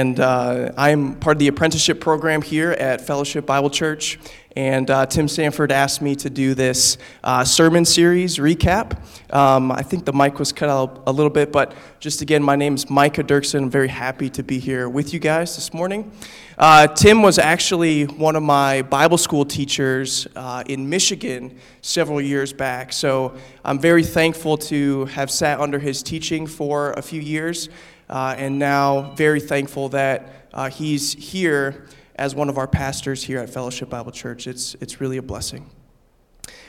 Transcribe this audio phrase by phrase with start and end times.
[0.00, 4.18] and uh, I'm part of the apprenticeship program here at Fellowship Bible Church.
[4.56, 8.98] And uh, Tim Sanford asked me to do this uh, sermon series recap.
[9.32, 12.56] Um, I think the mic was cut out a little bit, but just again, my
[12.56, 13.62] name is Micah Dirksen.
[13.62, 16.10] I'm very happy to be here with you guys this morning.
[16.58, 22.52] Uh, Tim was actually one of my Bible school teachers uh, in Michigan several years
[22.52, 27.68] back, so I'm very thankful to have sat under his teaching for a few years,
[28.10, 31.86] uh, and now very thankful that uh, he's here
[32.16, 34.46] as one of our pastors here at Fellowship Bible Church.
[34.46, 35.70] It's, it's really a blessing.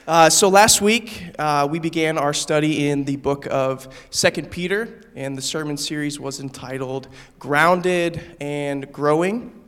[0.07, 5.01] Uh, so last week, uh, we began our study in the book of Second Peter,
[5.15, 7.07] and the sermon series was entitled
[7.39, 9.59] Grounded and Growing.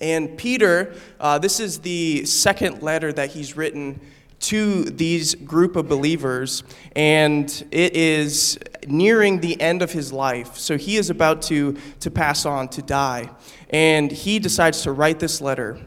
[0.00, 4.00] And Peter, uh, this is the second letter that he's written
[4.40, 6.62] to these group of believers,
[6.94, 10.56] and it is nearing the end of his life.
[10.56, 13.30] So he is about to, to pass on, to die.
[13.70, 15.78] And he decides to write this letter.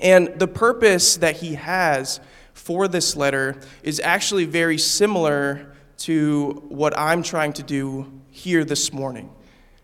[0.00, 2.20] And the purpose that he has
[2.54, 8.92] for this letter is actually very similar to what I'm trying to do here this
[8.92, 9.30] morning.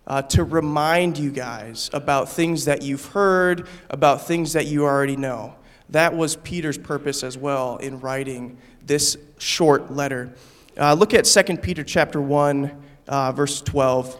[0.07, 5.17] Uh, to remind you guys about things that you've heard, about things that you already
[5.17, 5.55] know.
[5.91, 10.35] That was Peter's purpose as well in writing this short letter.
[10.77, 14.19] Uh, look at 2 Peter chapter 1, uh, verse 12.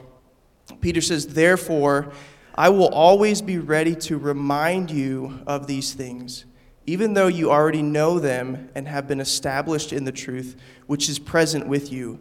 [0.81, 2.13] Peter says, Therefore,
[2.55, 6.45] I will always be ready to remind you of these things,
[6.87, 10.57] even though you already know them and have been established in the truth
[10.87, 12.19] which is present with you.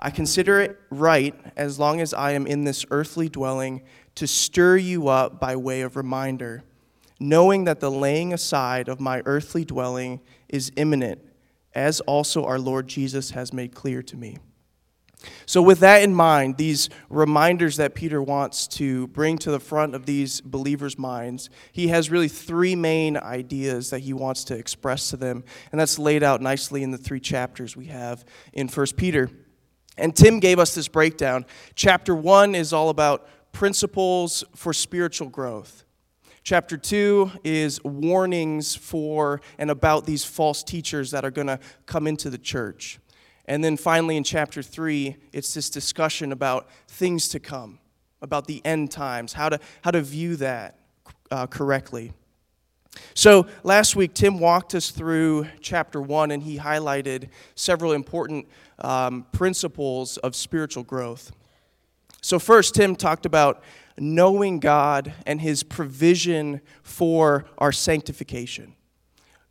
[0.00, 3.82] I consider it right, as long as I am in this earthly dwelling,
[4.16, 6.62] to stir you up by way of reminder,
[7.20, 11.20] knowing that the laying aside of my earthly dwelling is imminent,
[11.74, 14.38] as also our Lord Jesus has made clear to me.
[15.46, 19.94] So, with that in mind, these reminders that Peter wants to bring to the front
[19.94, 25.10] of these believers' minds, he has really three main ideas that he wants to express
[25.10, 25.42] to them,
[25.72, 29.28] and that's laid out nicely in the three chapters we have in 1 Peter.
[29.96, 31.44] And Tim gave us this breakdown.
[31.74, 35.84] Chapter one is all about principles for spiritual growth.
[36.48, 42.06] Chapter two is warnings for and about these false teachers that are going to come
[42.06, 42.98] into the church.
[43.44, 47.80] And then finally, in chapter three, it's this discussion about things to come,
[48.22, 50.78] about the end times, how to, how to view that
[51.30, 52.14] uh, correctly.
[53.12, 58.48] So last week, Tim walked us through chapter one, and he highlighted several important
[58.78, 61.30] um, principles of spiritual growth.
[62.22, 63.62] So, first, Tim talked about
[63.98, 68.74] knowing God and his provision for our sanctification.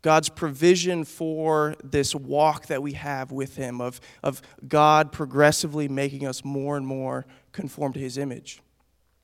[0.01, 6.25] God's provision for this walk that we have with him, of, of God progressively making
[6.25, 8.61] us more and more conform to his image.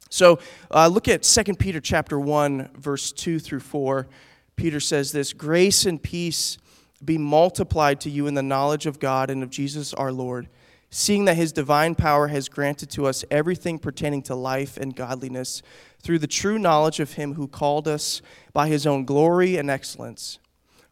[0.10, 0.40] So
[0.70, 4.08] uh, look at 2 Peter chapter 1, verse 2 through 4.
[4.56, 6.58] Peter says this Grace and peace
[7.04, 10.50] be multiplied to you in the knowledge of God and of Jesus our Lord,
[10.96, 15.64] seeing that his divine power has granted to us everything pertaining to life and godliness
[16.04, 18.22] through the true knowledge of him who called us
[18.54, 20.38] by his own glory and excellence.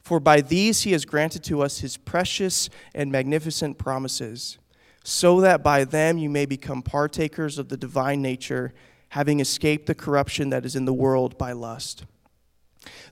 [0.02, 4.58] For by these he has granted to us his precious and magnificent promises,
[5.04, 8.74] so that by them you may become partakers of the divine nature
[9.10, 12.06] having escaped the corruption that is in the world by lust.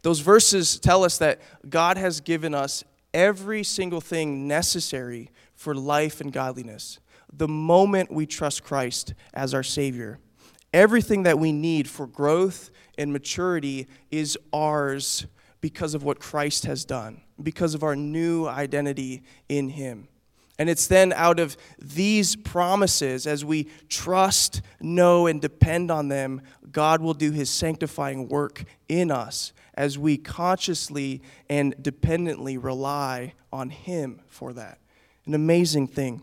[0.01, 1.39] Those verses tell us that
[1.69, 2.83] God has given us
[3.13, 6.99] every single thing necessary for life and godliness.
[7.31, 10.19] The moment we trust Christ as our Savior,
[10.73, 15.25] everything that we need for growth and maturity is ours
[15.61, 20.07] because of what Christ has done, because of our new identity in Him.
[20.57, 26.41] And it's then out of these promises, as we trust, know, and depend on them,
[26.69, 33.69] God will do his sanctifying work in us as we consciously and dependently rely on
[33.69, 34.77] him for that.
[35.25, 36.21] An amazing thing.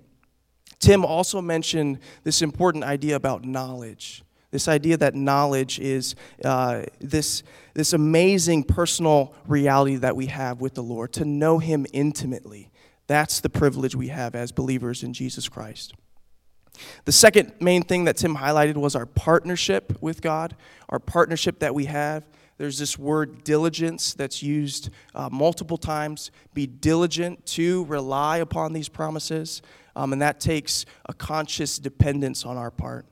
[0.78, 4.22] Tim also mentioned this important idea about knowledge.
[4.50, 6.14] This idea that knowledge is
[6.44, 7.42] uh, this,
[7.72, 12.70] this amazing personal reality that we have with the Lord, to know Him intimately.
[13.06, 15.94] That's the privilege we have as believers in Jesus Christ.
[17.06, 20.54] The second main thing that Tim highlighted was our partnership with God,
[20.90, 22.26] our partnership that we have.
[22.58, 26.30] There's this word diligence that's used uh, multiple times.
[26.54, 29.62] Be diligent to rely upon these promises,
[29.94, 33.06] um, and that takes a conscious dependence on our part.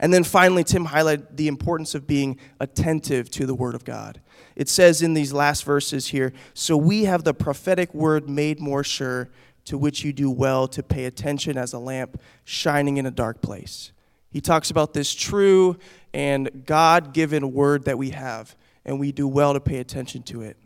[0.00, 4.20] And then finally, Tim highlighted the importance of being attentive to the Word of God.
[4.56, 8.84] It says in these last verses here So we have the prophetic word made more
[8.84, 9.30] sure,
[9.64, 13.42] to which you do well to pay attention as a lamp shining in a dark
[13.42, 13.92] place,
[14.30, 15.76] He talks about this true
[16.12, 20.42] and God given word that we have, and we do well to pay attention to
[20.42, 20.56] it.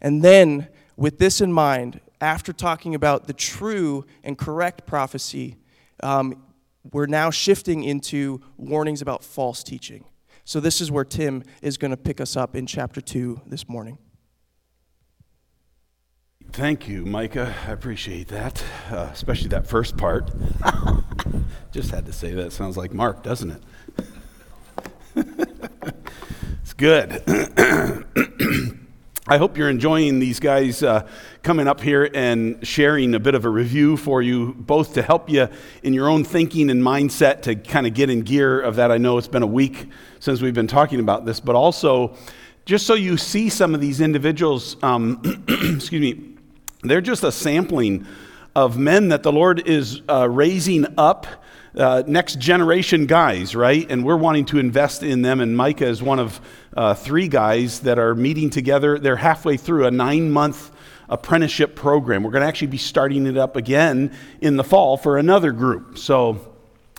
[0.00, 5.56] And then, with this in mind, after talking about the true and correct prophecy,
[6.02, 6.42] um,
[6.92, 10.04] we're now shifting into warnings about false teaching.
[10.44, 13.68] So, this is where Tim is going to pick us up in chapter 2 this
[13.68, 13.98] morning.
[16.52, 17.54] Thank you, Micah.
[17.66, 20.30] I appreciate that, uh, especially that first part.
[21.72, 22.52] Just had to say that.
[22.52, 23.62] Sounds like Mark, doesn't it?
[26.62, 27.22] It's good.
[29.28, 31.08] I hope you're enjoying these guys uh,
[31.42, 35.28] coming up here and sharing a bit of a review for you, both to help
[35.28, 35.48] you
[35.82, 38.92] in your own thinking and mindset to kind of get in gear of that.
[38.92, 39.88] I know it's been a week
[40.20, 42.16] since we've been talking about this, but also
[42.66, 46.34] just so you see some of these individuals, um, excuse me,
[46.82, 48.06] they're just a sampling
[48.54, 51.26] of men that the Lord is uh, raising up.
[51.76, 53.86] Uh, next generation guys, right?
[53.90, 55.40] And we're wanting to invest in them.
[55.40, 56.40] And Micah is one of
[56.74, 58.98] uh, three guys that are meeting together.
[58.98, 60.70] They're halfway through a nine month
[61.08, 62.22] apprenticeship program.
[62.22, 65.98] We're going to actually be starting it up again in the fall for another group.
[65.98, 66.54] So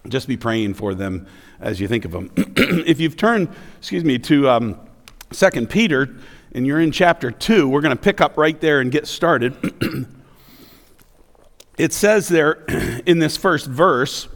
[0.07, 1.27] just be praying for them
[1.59, 2.31] as you think of them.
[2.38, 3.50] if you've turned,
[3.80, 4.80] excuse me, to um,
[5.31, 6.15] 2 Peter,
[6.53, 9.56] and you're in chapter 2, we're going to pick up right there and get started.
[11.77, 12.63] it says there
[13.06, 14.27] in this first verse,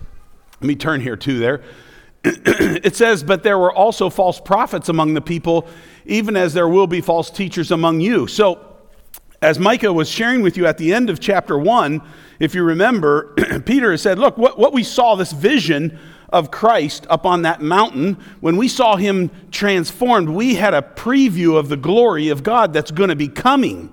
[0.62, 1.62] let me turn here too there.
[2.24, 5.68] it says, But there were also false prophets among the people,
[6.06, 8.28] even as there will be false teachers among you.
[8.28, 8.68] So,
[9.42, 12.00] as Micah was sharing with you at the end of chapter 1,
[12.40, 13.34] if you remember,
[13.66, 15.98] Peter said, Look, what, what we saw, this vision
[16.30, 21.58] of Christ up on that mountain, when we saw him transformed, we had a preview
[21.58, 23.92] of the glory of God that's going to be coming.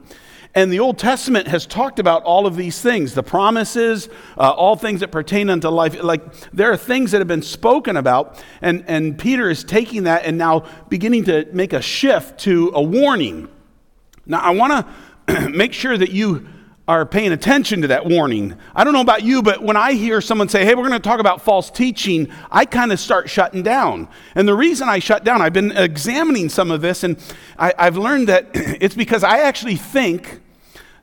[0.58, 4.74] And the Old Testament has talked about all of these things the promises, uh, all
[4.74, 6.02] things that pertain unto life.
[6.02, 10.24] Like there are things that have been spoken about, and, and Peter is taking that
[10.24, 13.46] and now beginning to make a shift to a warning.
[14.26, 14.84] Now, I want
[15.28, 16.48] to make sure that you
[16.88, 18.56] are paying attention to that warning.
[18.74, 21.08] I don't know about you, but when I hear someone say, hey, we're going to
[21.08, 24.08] talk about false teaching, I kind of start shutting down.
[24.34, 27.16] And the reason I shut down, I've been examining some of this, and
[27.56, 30.40] I, have learned that it's because I actually think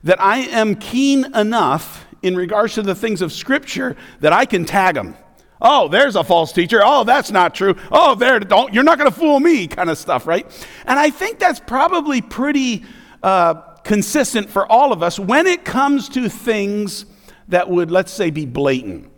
[0.06, 4.64] that I am keen enough in regards to the things of Scripture that I can
[4.64, 5.16] tag them.
[5.60, 6.80] Oh, there's a false teacher.
[6.82, 7.76] Oh, that's not true.
[7.92, 10.46] Oh, there, don't, you're not going to fool me, kind of stuff, right?
[10.86, 12.84] And I think that's probably pretty.
[13.22, 17.06] Uh, consistent for all of us when it comes to things
[17.48, 19.08] that would, let's say, be blatant.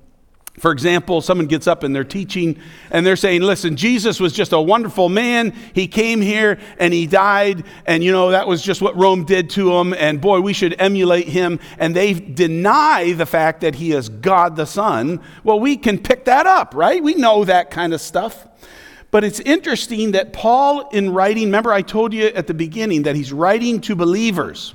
[0.58, 2.58] For example, someone gets up and they're teaching
[2.90, 5.54] and they're saying, listen, Jesus was just a wonderful man.
[5.74, 7.64] He came here and he died.
[7.86, 9.94] And, you know, that was just what Rome did to him.
[9.94, 11.60] And boy, we should emulate him.
[11.78, 15.20] And they deny the fact that he is God the Son.
[15.44, 17.02] Well, we can pick that up, right?
[17.02, 18.46] We know that kind of stuff.
[19.10, 23.16] But it's interesting that Paul, in writing, remember I told you at the beginning that
[23.16, 24.74] he's writing to believers.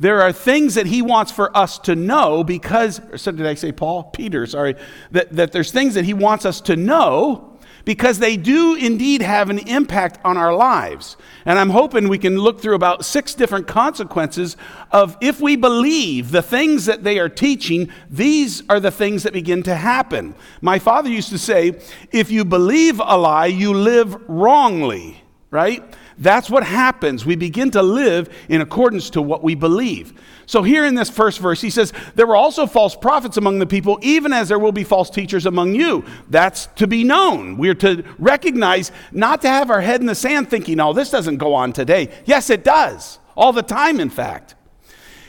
[0.00, 3.72] There are things that he wants for us to know because, or did I say
[3.72, 4.04] Paul?
[4.04, 4.76] Peter, sorry.
[5.10, 9.48] That, that there's things that he wants us to know because they do indeed have
[9.48, 11.16] an impact on our lives.
[11.46, 14.58] And I'm hoping we can look through about six different consequences
[14.92, 19.32] of if we believe the things that they are teaching, these are the things that
[19.32, 20.34] begin to happen.
[20.60, 21.80] My father used to say,
[22.12, 25.82] if you believe a lie, you live wrongly, right?
[26.18, 27.24] That's what happens.
[27.24, 30.20] We begin to live in accordance to what we believe.
[30.46, 33.66] So, here in this first verse, he says, There were also false prophets among the
[33.66, 36.04] people, even as there will be false teachers among you.
[36.28, 37.56] That's to be known.
[37.56, 41.36] We're to recognize, not to have our head in the sand thinking, Oh, this doesn't
[41.36, 42.08] go on today.
[42.24, 43.20] Yes, it does.
[43.36, 44.56] All the time, in fact.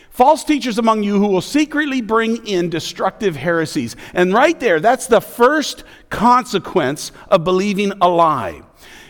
[0.09, 3.95] False teachers among you who will secretly bring in destructive heresies.
[4.13, 8.63] And right there, that's the first consequence of believing a lie.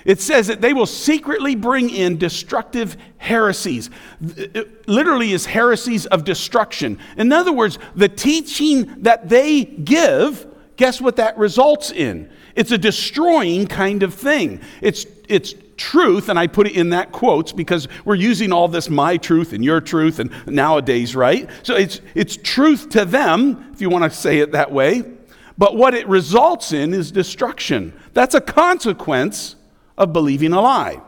[0.10, 3.92] It says that they will secretly bring in destructive heresies.
[4.20, 6.98] It literally is heresies of destruction.
[7.16, 10.48] In other words, the teaching that they give,
[10.78, 12.28] guess what that results in?
[12.56, 14.62] It's a destroying kind of thing.
[14.82, 18.90] It's, it's truth, and I put it in that quotes because we're using all this
[18.90, 21.48] my truth and your truth and nowadays, right?
[21.62, 25.04] So it's, it's truth to them, if you want to say it that way.
[25.56, 27.94] But what it results in is destruction.
[28.16, 29.56] That's a consequence
[30.00, 31.02] of believing a lie.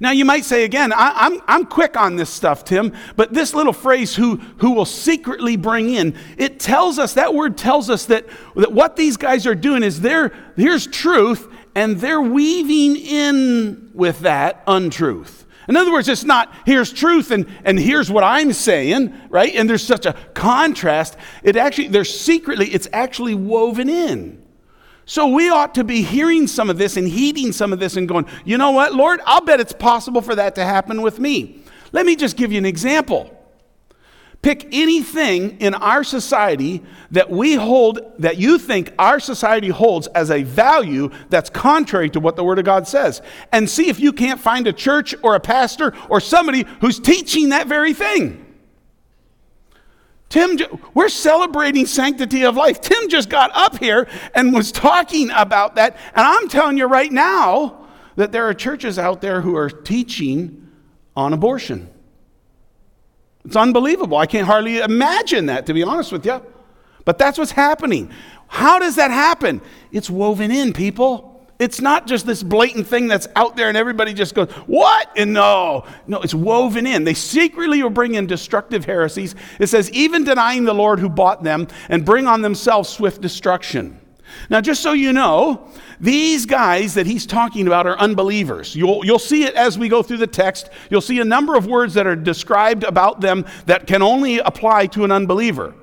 [0.00, 3.32] Now, you might say again, I, am I'm, I'm quick on this stuff, Tim, but
[3.32, 7.90] this little phrase, who, who will secretly bring in, it tells us, that word tells
[7.90, 12.96] us that, that what these guys are doing is they're, here's truth, and they're weaving
[12.96, 15.46] in with that untruth.
[15.68, 19.54] In other words, it's not here's truth and, and here's what I'm saying, right?
[19.54, 21.16] And there's such a contrast.
[21.42, 24.42] It actually, they're secretly, it's actually woven in.
[25.08, 28.06] So we ought to be hearing some of this and heeding some of this and
[28.06, 31.62] going, you know what, Lord, I'll bet it's possible for that to happen with me.
[31.92, 33.34] Let me just give you an example.
[34.42, 40.30] Pick anything in our society that we hold, that you think our society holds as
[40.30, 44.12] a value that's contrary to what the Word of God says, and see if you
[44.12, 48.44] can't find a church or a pastor or somebody who's teaching that very thing.
[50.28, 50.58] Tim,
[50.92, 52.80] we're celebrating sanctity of life.
[52.80, 55.96] Tim just got up here and was talking about that.
[56.14, 60.68] And I'm telling you right now that there are churches out there who are teaching
[61.16, 61.88] on abortion.
[63.44, 64.18] It's unbelievable.
[64.18, 66.44] I can't hardly imagine that, to be honest with you.
[67.06, 68.10] But that's what's happening.
[68.48, 69.62] How does that happen?
[69.92, 71.27] It's woven in, people.
[71.58, 75.10] It's not just this blatant thing that's out there and everybody just goes, What?
[75.16, 77.02] And no, no, it's woven in.
[77.02, 79.34] They secretly will bring in destructive heresies.
[79.58, 83.98] It says, even denying the Lord who bought them and bring on themselves swift destruction.
[84.50, 85.68] Now, just so you know,
[86.00, 88.76] these guys that he's talking about are unbelievers.
[88.76, 90.70] You'll, you'll see it as we go through the text.
[90.90, 94.86] You'll see a number of words that are described about them that can only apply
[94.88, 95.74] to an unbeliever.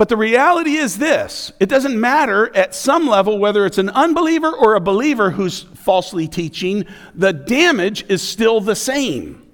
[0.00, 4.50] But the reality is this it doesn't matter at some level whether it's an unbeliever
[4.50, 9.46] or a believer who's falsely teaching, the damage is still the same.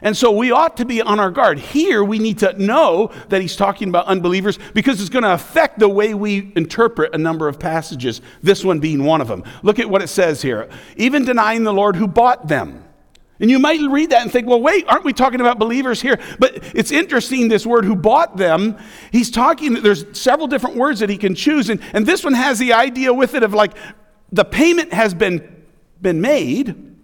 [0.00, 1.58] And so we ought to be on our guard.
[1.58, 5.78] Here, we need to know that he's talking about unbelievers because it's going to affect
[5.78, 9.44] the way we interpret a number of passages, this one being one of them.
[9.62, 12.81] Look at what it says here even denying the Lord who bought them.
[13.42, 16.16] And you might read that and think, well, wait, aren't we talking about believers here?
[16.38, 18.78] But it's interesting, this word who bought them,
[19.10, 21.68] he's talking, there's several different words that he can choose.
[21.68, 23.72] And, and this one has the idea with it of like
[24.30, 25.64] the payment has been,
[26.00, 26.96] been made,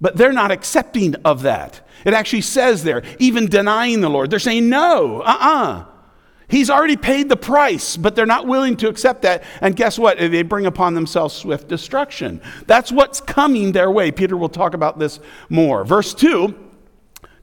[0.00, 1.86] but they're not accepting of that.
[2.04, 4.30] It actually says there, even denying the Lord.
[4.30, 5.78] They're saying, no, uh uh-uh.
[5.80, 5.84] uh
[6.48, 9.44] He's already paid the price, but they're not willing to accept that.
[9.60, 10.18] And guess what?
[10.18, 12.40] They bring upon themselves swift destruction.
[12.66, 14.10] That's what's coming their way.
[14.10, 15.84] Peter will talk about this more.
[15.84, 16.54] Verse 2,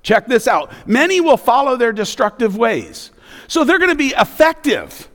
[0.03, 0.72] check this out.
[0.88, 3.12] Many will follow their destructive ways.
[3.48, 5.10] So they're going to be effective.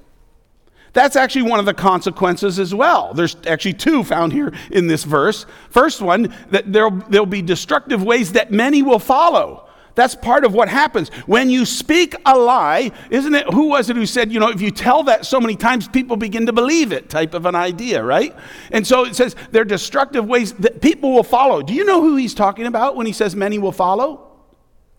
[0.92, 3.12] That's actually one of the consequences as well.
[3.12, 5.44] There's actually two found here in this verse.
[5.68, 9.65] First one, that there'll, there'll be destructive ways that many will follow.
[9.96, 11.08] That's part of what happens.
[11.24, 13.52] When you speak a lie, isn't it?
[13.52, 16.18] Who was it who said, you know, if you tell that so many times, people
[16.18, 18.36] begin to believe it, type of an idea, right?
[18.70, 21.62] And so it says they're destructive ways that people will follow.
[21.62, 24.36] Do you know who he's talking about when he says many will follow?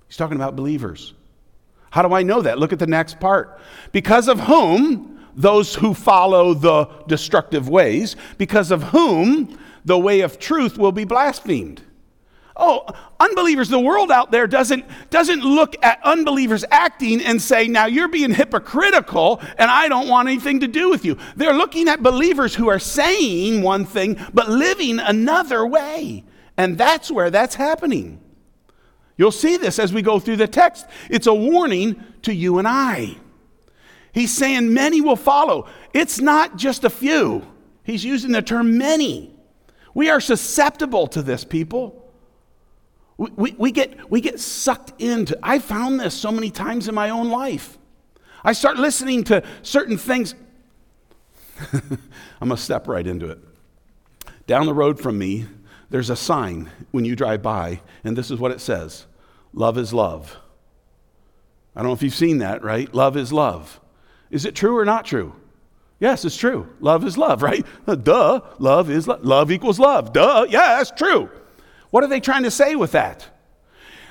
[0.07, 1.13] He's talking about believers.
[1.91, 2.57] How do I know that?
[2.57, 3.59] Look at the next part.
[3.91, 10.39] Because of whom, those who follow the destructive ways, because of whom the way of
[10.39, 11.83] truth will be blasphemed.
[12.59, 12.85] Oh,
[13.19, 18.07] unbelievers, the world out there doesn't, doesn't look at unbelievers acting and say, now you're
[18.07, 21.17] being hypocritical and I don't want anything to do with you.
[21.35, 26.23] They're looking at believers who are saying one thing but living another way.
[26.57, 28.19] And that's where that's happening.
[29.17, 30.87] You'll see this as we go through the text.
[31.09, 33.17] It's a warning to you and I.
[34.13, 35.67] He's saying many will follow.
[35.93, 37.45] It's not just a few,
[37.83, 39.35] he's using the term many.
[39.93, 42.06] We are susceptible to this, people.
[43.17, 46.95] We, we, we, get, we get sucked into, I found this so many times in
[46.95, 47.77] my own life.
[48.43, 50.35] I start listening to certain things.
[51.73, 53.39] I'm going to step right into it.
[54.45, 55.47] Down the road from me,
[55.89, 59.05] there's a sign when you drive by, and this is what it says
[59.53, 60.37] Love is love.
[61.75, 62.93] I don't know if you've seen that, right?
[62.93, 63.79] Love is love.
[64.29, 65.35] Is it true or not true?
[65.99, 66.67] Yes, it's true.
[66.79, 67.65] Love is love, right?
[67.85, 68.41] Duh.
[68.59, 69.23] Love is love.
[69.23, 70.13] Love equals love.
[70.13, 70.45] Duh.
[70.49, 71.29] Yeah, that's true.
[71.97, 73.27] What are they trying to say with that?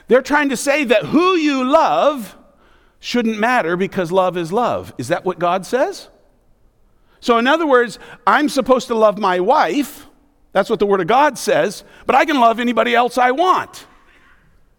[0.08, 2.36] They're trying to say that who you love
[2.98, 4.92] shouldn't matter because love is love.
[4.98, 6.08] Is that what God says?
[7.20, 10.08] So, in other words, I'm supposed to love my wife.
[10.50, 13.86] That's what the Word of God says, but I can love anybody else I want.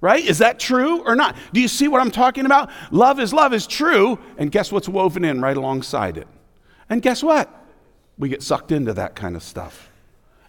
[0.01, 0.25] Right?
[0.25, 1.37] Is that true or not?
[1.53, 2.69] Do you see what I'm talking about?
[2.91, 6.27] Love is love is true, and guess what's woven in right alongside it?
[6.89, 7.49] And guess what?
[8.17, 9.91] We get sucked into that kind of stuff.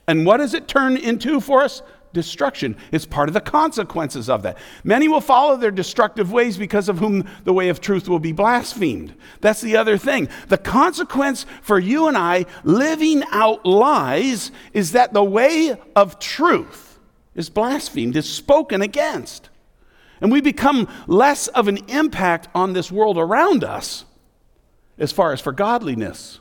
[0.09, 1.83] And what does it turn into for us?
[2.19, 2.77] Destruction.
[2.91, 4.59] It's part of the consequences of that.
[4.83, 8.33] Many will follow their destructive ways because of whom the way of truth will be
[8.33, 9.15] blasphemed.
[9.41, 10.29] That's the other thing.
[10.49, 16.99] The consequence for you and I living out lies is that the way of truth
[17.37, 19.49] is blasphemed, is spoken against.
[20.21, 24.05] And we become less of an impact on this world around us
[24.99, 26.41] as far as for godliness.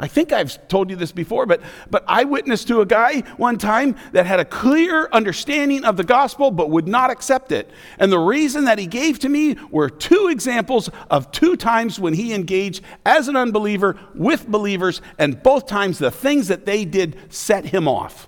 [0.00, 3.58] I think I've told you this before, but, but I witnessed to a guy one
[3.58, 7.70] time that had a clear understanding of the gospel but would not accept it.
[7.98, 12.14] And the reason that he gave to me were two examples of two times when
[12.14, 17.18] he engaged as an unbeliever with believers, and both times the things that they did
[17.28, 18.26] set him off.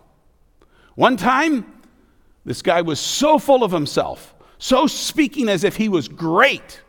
[0.95, 1.81] One time,
[2.45, 6.83] this guy was so full of himself, so speaking as if he was great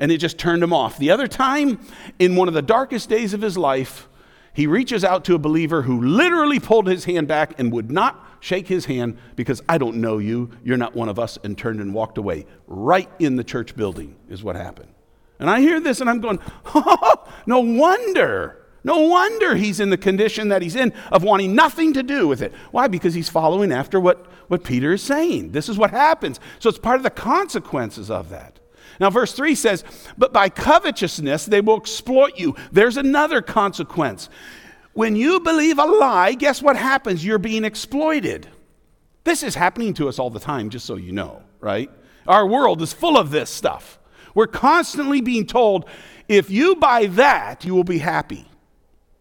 [0.00, 0.98] and it just turned him off.
[0.98, 1.80] The other time,
[2.18, 4.08] in one of the darkest days of his life,
[4.52, 8.24] he reaches out to a believer who literally pulled his hand back and would not
[8.40, 11.80] shake his hand because I don't know you, you're not one of us, and turned
[11.80, 12.46] and walked away.
[12.66, 14.88] Right in the church building is what happened.
[15.38, 16.40] And I hear this and I'm going,
[16.74, 18.64] oh, no wonder.
[18.84, 22.42] No wonder he's in the condition that he's in of wanting nothing to do with
[22.42, 22.52] it.
[22.70, 22.88] Why?
[22.88, 25.52] Because he's following after what, what Peter is saying.
[25.52, 26.40] This is what happens.
[26.58, 28.60] So it's part of the consequences of that.
[29.00, 29.84] Now, verse 3 says,
[30.16, 32.56] But by covetousness they will exploit you.
[32.72, 34.28] There's another consequence.
[34.92, 37.24] When you believe a lie, guess what happens?
[37.24, 38.48] You're being exploited.
[39.24, 41.90] This is happening to us all the time, just so you know, right?
[42.26, 43.98] Our world is full of this stuff.
[44.34, 45.88] We're constantly being told,
[46.28, 48.46] if you buy that, you will be happy.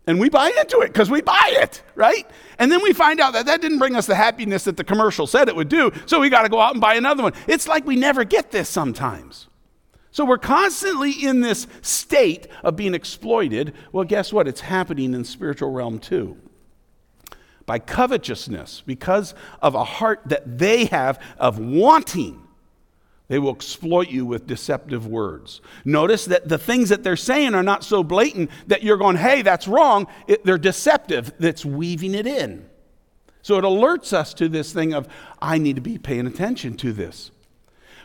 [0.08, 2.26] And we buy into it because we buy it, right?
[2.58, 5.28] And then we find out that that didn't bring us the happiness that the commercial
[5.28, 7.34] said it would do, so we got to go out and buy another one.
[7.46, 9.47] It's like we never get this sometimes.
[10.18, 13.76] So we're constantly in this state of being exploited.
[13.92, 14.48] Well, guess what?
[14.48, 16.38] It's happening in the spiritual realm too.
[17.68, 22.42] By covetousness, because of a heart that they have of wanting,
[23.28, 25.62] they will exploit you with deceptive words.
[25.86, 29.44] Notice that the things that they're saying are not so blatant that you're going, hey,
[29.44, 30.08] that's wrong.
[30.26, 32.68] It, they're deceptive, that's weaving it in.
[33.44, 35.08] So it alerts us to this thing of,
[35.40, 37.30] I need to be paying attention to this.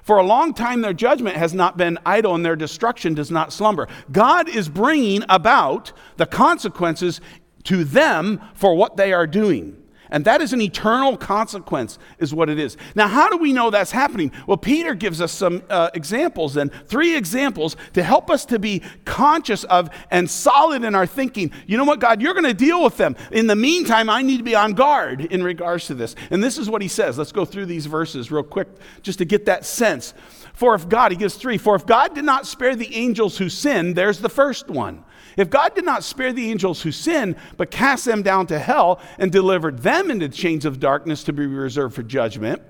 [0.03, 3.53] For a long time, their judgment has not been idle and their destruction does not
[3.53, 3.89] slumber.
[4.11, 7.21] God is bringing about the consequences
[7.65, 9.82] to them for what they are doing.
[10.13, 12.77] And that is an eternal consequence, is what it is.
[12.95, 14.31] Now, how do we know that's happening?
[14.47, 18.83] Well, Peter gives us some uh, examples, and three examples to help us to be
[19.07, 21.51] conscious of and solid in our thinking.
[21.67, 23.17] You know what, God, you're going to deal with them.
[23.33, 26.15] In the meantime, I need to be on guard in regards to this.
[26.31, 27.17] And this is what he says.
[27.17, 28.69] Let's go through these verses real quick
[29.01, 30.13] just to get that sense.
[30.53, 33.49] For if God, he gives three, for if God did not spare the angels who
[33.49, 35.05] sinned, there's the first one.
[35.37, 39.01] If God did not spare the angels who sinned, but cast them down to hell
[39.19, 42.63] and delivered them into chains of darkness to be reserved for judgment,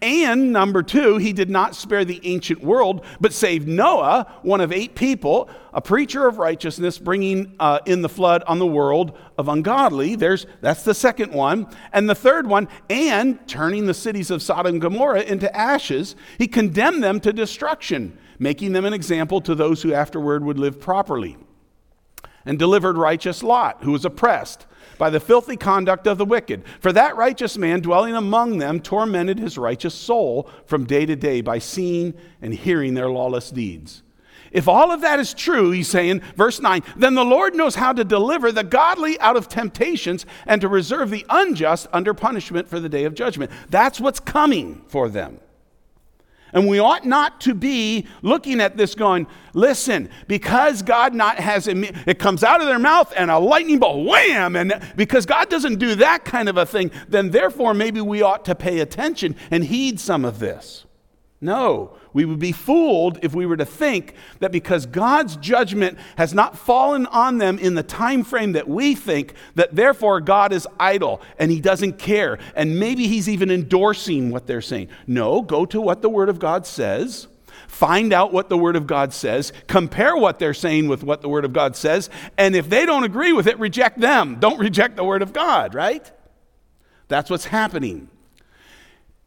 [0.00, 4.72] and number two, he did not spare the ancient world, but saved Noah, one of
[4.72, 9.48] eight people, a preacher of righteousness, bringing uh, in the flood on the world of
[9.48, 10.16] ungodly.
[10.16, 11.66] There's, that's the second one.
[11.92, 16.46] And the third one, and turning the cities of Sodom and Gomorrah into ashes, he
[16.46, 21.36] condemned them to destruction, making them an example to those who afterward would live properly
[22.46, 24.66] and delivered righteous Lot, who was oppressed
[24.98, 26.64] by the filthy conduct of the wicked.
[26.80, 31.40] For that righteous man dwelling among them tormented his righteous soul from day to day
[31.42, 34.02] by seeing and hearing their lawless deeds.
[34.52, 37.92] If all of that is true, he's saying, verse 9, then the Lord knows how
[37.92, 42.80] to deliver the godly out of temptations and to reserve the unjust under punishment for
[42.80, 43.50] the day of judgment.
[43.68, 45.40] That's what's coming for them.
[46.56, 51.68] And we ought not to be looking at this going, listen, because God not has
[51.68, 54.56] it comes out of their mouth and a lightning bolt, wham!
[54.56, 58.46] And because God doesn't do that kind of a thing, then therefore maybe we ought
[58.46, 60.86] to pay attention and heed some of this.
[61.42, 66.32] No, we would be fooled if we were to think that because God's judgment has
[66.32, 70.66] not fallen on them in the time frame that we think, that therefore God is
[70.80, 72.38] idle and he doesn't care.
[72.54, 74.88] And maybe he's even endorsing what they're saying.
[75.06, 77.26] No, go to what the Word of God says.
[77.68, 81.28] Find out what the Word of God says, compare what they're saying with what the
[81.28, 84.38] Word of God says, and if they don't agree with it, reject them.
[84.40, 86.10] Don't reject the Word of God, right?
[87.08, 88.08] That's what's happening.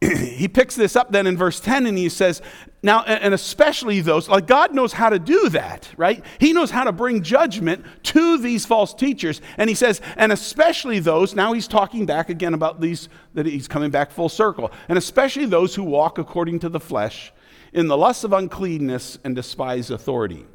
[0.00, 2.40] he picks this up then in verse 10 and he says,
[2.82, 6.24] Now, and especially those, like God knows how to do that, right?
[6.38, 9.42] He knows how to bring judgment to these false teachers.
[9.58, 13.68] And he says, And especially those, now he's talking back again about these, that he's
[13.68, 17.32] coming back full circle, and especially those who walk according to the flesh
[17.74, 20.46] in the lust of uncleanness and despise authority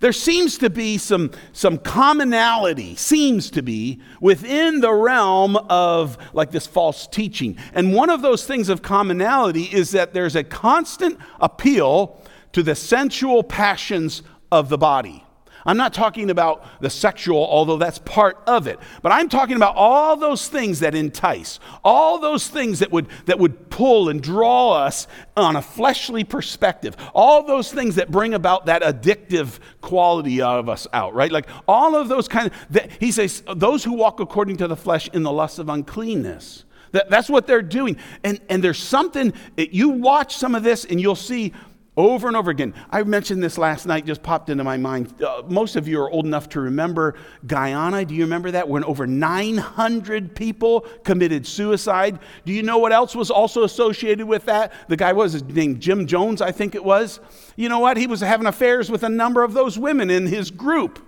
[0.00, 6.50] there seems to be some, some commonality, seems to be, within the realm of like
[6.50, 7.56] this false teaching.
[7.74, 12.20] And one of those things of commonality is that there's a constant appeal
[12.52, 15.24] to the sensual passions of the body.
[15.64, 18.78] I'm not talking about the sexual, although that's part of it.
[19.02, 23.38] But I'm talking about all those things that entice, all those things that would, that
[23.38, 28.66] would pull and draw us on a fleshly perspective, all those things that bring about
[28.66, 31.32] that addictive quality of us out, right?
[31.32, 34.76] Like all of those kind of, that, he says, those who walk according to the
[34.76, 36.64] flesh in the lust of uncleanness.
[36.92, 37.96] That, that's what they're doing.
[38.24, 41.52] And, and there's something, you watch some of this and you'll see
[41.96, 42.72] over and over again.
[42.90, 45.20] I mentioned this last night, just popped into my mind.
[45.22, 48.04] Uh, most of you are old enough to remember Guyana.
[48.04, 48.68] Do you remember that?
[48.68, 52.20] When over 900 people committed suicide.
[52.44, 54.72] Do you know what else was also associated with that?
[54.88, 57.20] The guy was named Jim Jones, I think it was.
[57.56, 57.96] You know what?
[57.96, 61.04] He was having affairs with a number of those women in his group.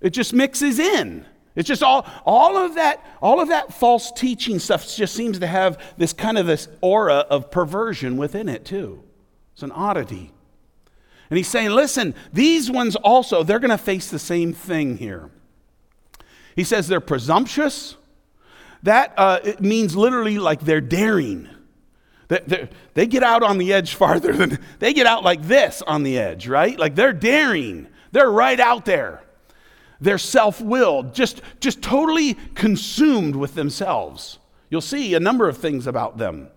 [0.00, 1.26] It just mixes in.
[1.56, 5.46] It's just all, all of that, all of that false teaching stuff just seems to
[5.46, 9.02] have this kind of this aura of perversion within it too.
[9.56, 10.30] It's an oddity.
[11.30, 15.30] And he's saying, listen, these ones also, they're going to face the same thing here.
[16.54, 17.96] He says they're presumptuous.
[18.82, 21.48] That uh, it means literally like they're daring.
[22.28, 26.02] They, they get out on the edge farther than, they get out like this on
[26.02, 26.78] the edge, right?
[26.78, 27.86] Like they're daring.
[28.12, 29.22] They're right out there.
[30.02, 34.38] They're self willed, just, just totally consumed with themselves.
[34.68, 36.50] You'll see a number of things about them.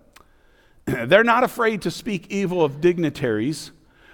[1.05, 3.71] They're not afraid to speak evil of dignitaries,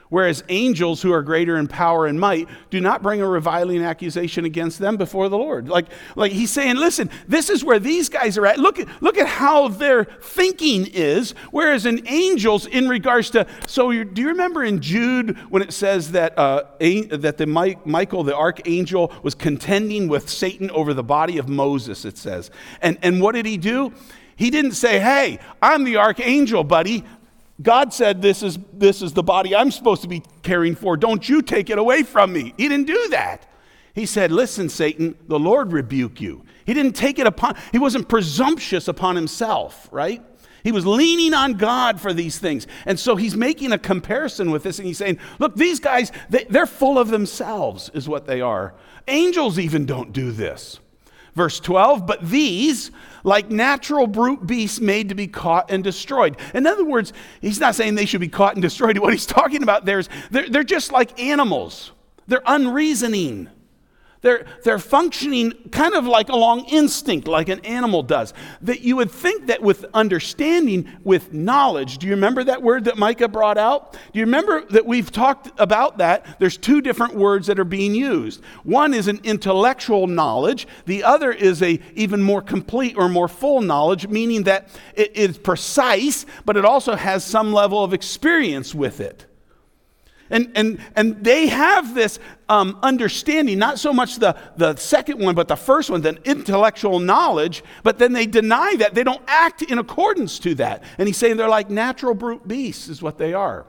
[0.09, 4.45] whereas angels who are greater in power and might do not bring a reviling accusation
[4.45, 5.67] against them before the Lord.
[5.67, 8.59] Like, like he's saying, listen, this is where these guys are at.
[8.59, 13.91] Look at, look at how their thinking is, whereas in angels, in regards to, so
[14.03, 19.11] do you remember in Jude when it says that, uh, that the Michael, the archangel,
[19.23, 22.51] was contending with Satan over the body of Moses, it says.
[22.81, 23.93] And, and what did he do?
[24.35, 27.03] He didn't say, Hey, I'm the archangel, buddy.
[27.61, 30.97] God said, this is, this is the body I'm supposed to be caring for.
[30.97, 32.53] Don't you take it away from me.
[32.57, 33.47] He didn't do that.
[33.93, 36.43] He said, Listen, Satan, the Lord rebuke you.
[36.65, 40.21] He didn't take it upon, he wasn't presumptuous upon himself, right?
[40.65, 42.67] He was leaning on God for these things.
[42.85, 46.43] And so he's making a comparison with this and he's saying, Look, these guys, they,
[46.49, 48.73] they're full of themselves, is what they are.
[49.07, 50.79] Angels even don't do this.
[51.35, 52.91] Verse 12, but these,
[53.25, 56.37] like natural brute beasts made to be caught and destroyed.
[56.53, 58.97] In other words, he's not saying they should be caught and destroyed.
[59.05, 61.91] What he's talking about there is they're, they're just like animals,
[62.27, 63.49] they're unreasoning.
[64.25, 68.33] They're, they're functioning kind of like along instinct, like an animal does.
[68.59, 72.97] That you would think that with understanding, with knowledge, do you remember that word that
[72.97, 73.93] Micah brought out?
[73.93, 76.39] Do you remember that we've talked about that?
[76.39, 78.41] There's two different words that are being used.
[78.63, 83.61] One is an intellectual knowledge, the other is a even more complete or more full
[83.61, 89.01] knowledge, meaning that it is precise, but it also has some level of experience with
[89.01, 89.24] it.
[90.29, 95.35] And, and, and they have this um, understanding, not so much the, the second one,
[95.35, 98.95] but the first one, the intellectual knowledge, but then they deny that.
[98.95, 100.83] They don't act in accordance to that.
[100.97, 103.67] And he's saying they're like natural brute beasts, is what they are.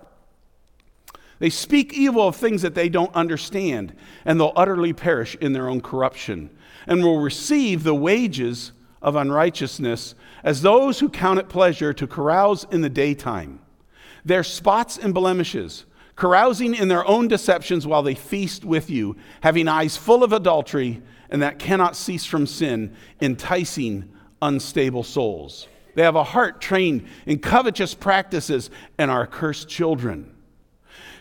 [1.38, 5.68] They speak evil of things that they don't understand, and they'll utterly perish in their
[5.68, 6.48] own corruption,
[6.86, 12.64] and will receive the wages of unrighteousness as those who count it pleasure to carouse
[12.70, 13.60] in the daytime.
[14.24, 15.84] Their spots and blemishes
[16.16, 21.02] carousing in their own deceptions while they feast with you, having eyes full of adultery
[21.30, 24.10] and that cannot cease from sin, enticing
[24.42, 25.68] unstable souls.
[25.94, 30.32] They have a heart trained in covetous practices and are cursed children.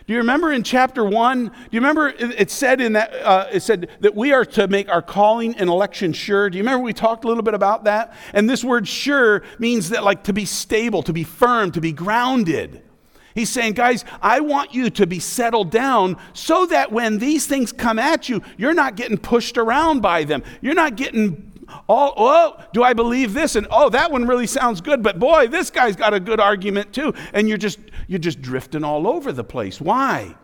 [0.06, 1.46] Do you remember in chapter one?
[1.46, 4.88] Do you remember it said in that uh, it said that we are to make
[4.88, 6.48] our calling and election sure?
[6.48, 8.14] Do you remember we talked a little bit about that?
[8.32, 11.90] And this word "sure" means that like to be stable, to be firm, to be
[11.90, 12.82] grounded.
[13.36, 17.70] He's saying, guys, I want you to be settled down so that when these things
[17.70, 20.42] come at you, you're not getting pushed around by them.
[20.62, 21.52] You're not getting
[21.86, 23.54] all, oh, do I believe this?
[23.54, 26.94] And oh, that one really sounds good, but boy, this guy's got a good argument
[26.94, 27.12] too.
[27.34, 29.82] And you're just, you're just drifting all over the place.
[29.82, 30.34] Why?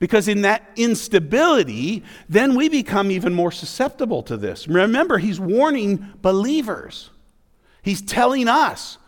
[0.00, 4.66] Because in that instability, then we become even more susceptible to this.
[4.66, 7.10] Remember, he's warning believers.
[7.80, 8.98] He's telling us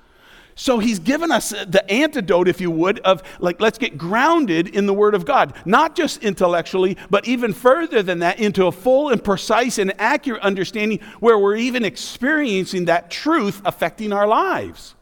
[0.56, 4.86] so he's given us the antidote, if you would, of like, let's get grounded in
[4.86, 9.08] the Word of God, not just intellectually, but even further than that, into a full
[9.08, 14.94] and precise and accurate understanding where we're even experiencing that truth affecting our lives.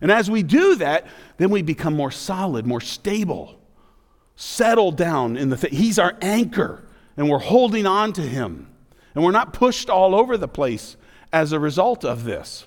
[0.00, 1.06] And as we do that,
[1.36, 3.60] then we become more solid, more stable,
[4.36, 5.72] settled down in the thing.
[5.72, 6.82] He's our anchor,
[7.16, 8.68] and we're holding on to Him.
[9.14, 10.96] And we're not pushed all over the place
[11.30, 12.66] as a result of this.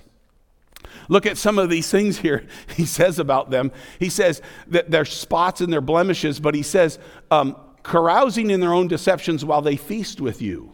[1.08, 2.46] Look at some of these things here
[2.76, 3.72] he says about them.
[3.98, 6.98] He says that they're spots and they're blemishes, but he says
[7.30, 10.72] um, carousing in their own deceptions while they feast with you.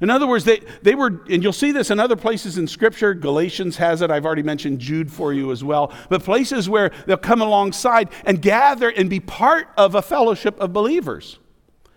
[0.00, 3.14] In other words, they, they were, and you'll see this in other places in Scripture.
[3.14, 4.10] Galatians has it.
[4.10, 5.92] I've already mentioned Jude for you as well.
[6.08, 10.72] But places where they'll come alongside and gather and be part of a fellowship of
[10.72, 11.40] believers,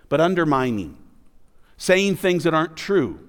[0.09, 0.97] but undermining,
[1.77, 3.19] saying things that aren't true.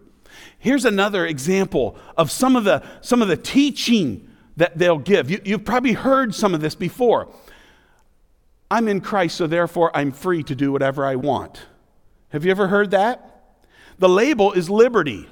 [0.62, 5.28] Here's another example of some of the, some of the teaching that they'll give.
[5.28, 7.34] You, you've probably heard some of this before.
[8.70, 11.66] I'm in Christ, so therefore I'm free to do whatever I want.
[12.28, 13.56] Have you ever heard that?
[13.98, 15.28] The label is liberty.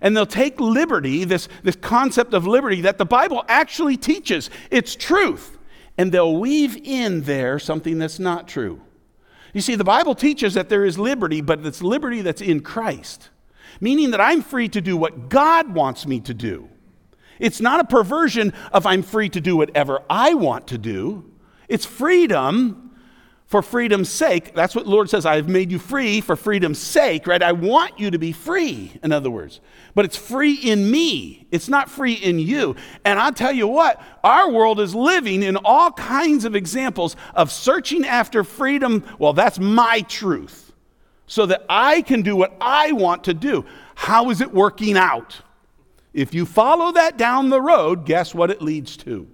[0.00, 4.96] And they'll take liberty, this, this concept of liberty that the Bible actually teaches, it's
[4.96, 5.58] truth,
[5.98, 8.80] and they'll weave in there something that's not true.
[9.52, 13.28] You see, the Bible teaches that there is liberty, but it's liberty that's in Christ,
[13.80, 16.68] meaning that I'm free to do what God wants me to do.
[17.38, 21.30] It's not a perversion of I'm free to do whatever I want to do.
[21.68, 22.84] It's freedom
[23.46, 24.54] for freedom's sake.
[24.54, 25.26] That's what the Lord says.
[25.26, 27.42] I have made you free for freedom's sake, right?
[27.42, 29.60] I want you to be free, in other words.
[29.94, 32.74] But it's free in me, it's not free in you.
[33.04, 37.52] And I'll tell you what, our world is living in all kinds of examples of
[37.52, 39.04] searching after freedom.
[39.18, 40.63] Well, that's my truth,
[41.26, 43.64] so that I can do what I want to do.
[43.94, 45.40] How is it working out?
[46.12, 49.28] If you follow that down the road, guess what it leads to?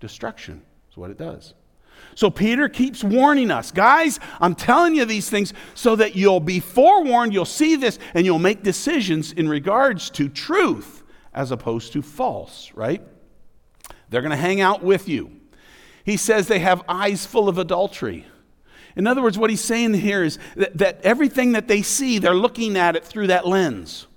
[0.00, 1.54] Destruction is what it does.
[2.14, 6.60] So Peter keeps warning us guys, I'm telling you these things so that you'll be
[6.60, 12.02] forewarned, you'll see this, and you'll make decisions in regards to truth as opposed to
[12.02, 13.02] false, right?
[14.08, 15.30] They're going to hang out with you.
[16.04, 18.26] He says they have eyes full of adultery.
[18.98, 22.34] In other words, what he's saying here is that, that everything that they see, they're
[22.34, 24.08] looking at it through that lens.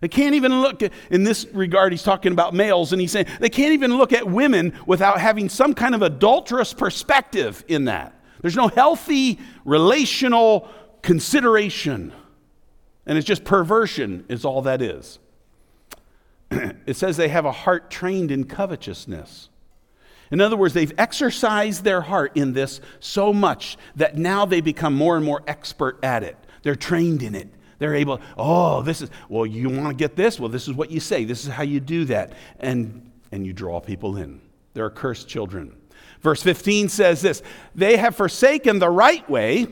[0.00, 3.48] They can't even look in this regard, he's talking about males, and he's saying they
[3.48, 8.14] can't even look at women without having some kind of adulterous perspective in that.
[8.42, 10.68] There's no healthy relational
[11.00, 12.12] consideration.
[13.06, 15.18] And it's just perversion, is all that is.
[16.50, 19.48] it says they have a heart trained in covetousness.
[20.30, 24.94] In other words, they've exercised their heart in this so much that now they become
[24.94, 26.36] more and more expert at it.
[26.62, 27.48] They're trained in it.
[27.78, 30.40] They're able, oh, this is, well, you want to get this?
[30.40, 31.24] Well, this is what you say.
[31.24, 32.32] This is how you do that.
[32.58, 34.40] And, and you draw people in.
[34.74, 35.76] They're cursed children.
[36.20, 37.42] Verse 15 says this
[37.74, 39.66] They have forsaken the right way.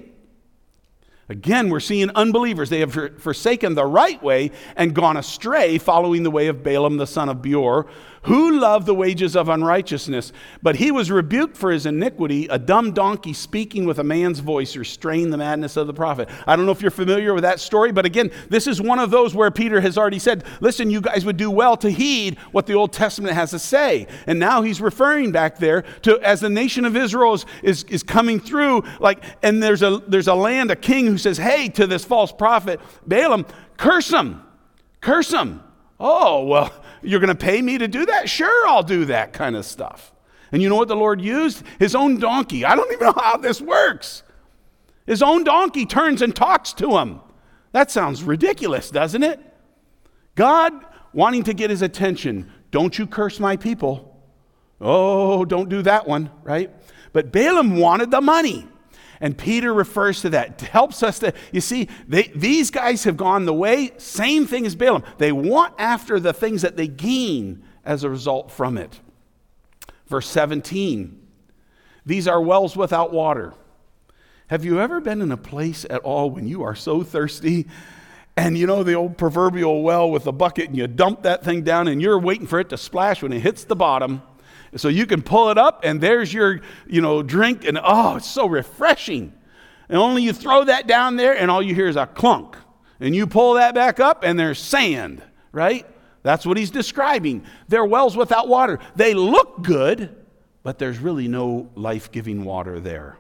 [1.31, 2.69] Again, we're seeing unbelievers.
[2.69, 7.07] They have forsaken the right way and gone astray, following the way of Balaam the
[7.07, 7.87] son of Beor
[8.25, 10.33] who loved the wages of unrighteousness.
[10.63, 12.47] But he was rebuked for his iniquity.
[12.49, 16.29] A dumb donkey speaking with a man's voice restrained the madness of the prophet.
[16.47, 19.11] I don't know if you're familiar with that story, but again, this is one of
[19.11, 22.67] those where Peter has already said, listen, you guys would do well to heed what
[22.67, 24.07] the Old Testament has to say.
[24.27, 28.03] And now he's referring back there to as the nation of Israel is, is, is
[28.03, 31.87] coming through, like, and there's a, there's a land, a king who says, hey, to
[31.87, 34.43] this false prophet, Balaam, curse him,
[35.01, 35.63] curse him.
[36.01, 36.73] Oh, well,
[37.05, 38.29] you're going to pay me to do that?
[38.29, 40.13] Sure, I'll do that kind of stuff.
[40.53, 41.63] And you know what the Lord used?
[41.79, 42.65] His own donkey.
[42.65, 44.23] I don't even know how this works.
[45.07, 47.21] His own donkey turns and talks to him.
[47.73, 49.41] That sounds ridiculous, doesn't it?
[50.35, 50.73] God
[51.13, 52.51] wanting to get his attention.
[52.71, 54.21] Don't you curse my people.
[54.81, 56.71] Oh, don't do that one, right?
[57.13, 58.67] But Balaam wanted the money.
[59.21, 60.61] And Peter refers to that.
[60.61, 64.75] Helps us to, you see, they, these guys have gone the way, same thing as
[64.75, 65.05] Balaam.
[65.19, 69.01] They want after the things that they gain as a result from it.
[70.07, 71.21] Verse 17
[72.05, 73.55] These are wells without water.
[74.49, 77.67] Have you ever been in a place at all when you are so thirsty?
[78.37, 81.63] And you know the old proverbial well with a bucket, and you dump that thing
[81.63, 84.23] down, and you're waiting for it to splash when it hits the bottom
[84.77, 88.29] so you can pull it up and there's your, you know, drink and oh, it's
[88.29, 89.33] so refreshing.
[89.89, 92.57] And only you throw that down there and all you hear is a clunk.
[93.01, 95.87] And you pull that back up and there's sand, right?
[96.23, 97.45] That's what he's describing.
[97.69, 98.79] They're wells without water.
[98.97, 100.15] They look good,
[100.63, 103.19] but there's really no life giving water there.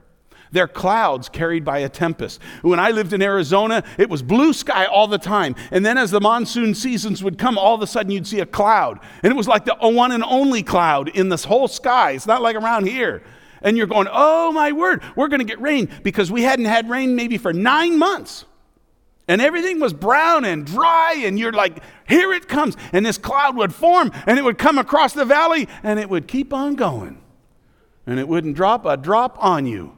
[0.55, 2.41] They're clouds carried by a tempest.
[2.63, 5.57] When I lived in Arizona, it was blue sky all the time.
[5.73, 8.47] And then as the monsoon seasons would come, all of a sudden you'd see a
[8.47, 9.01] cloud.
[9.25, 12.13] And it was like the one and only cloud in this whole sky.
[12.13, 13.25] It's not like around here.
[13.63, 16.89] And you're going, oh my word, we're going to get rain because we hadn't had
[16.89, 18.45] rain maybe for nine months.
[19.27, 22.77] And everything was brown and dry, and you're like, here it comes.
[22.93, 26.29] And this cloud would form, and it would come across the valley, and it would
[26.29, 27.21] keep on going.
[28.07, 29.97] And it wouldn't drop a drop on you.